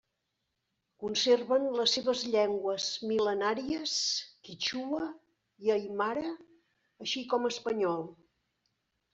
[1.01, 3.93] Conserven les seves llengües mil·lenàries
[4.49, 5.05] quítxua
[5.67, 6.27] i aimara,
[7.07, 8.05] així com espanyol.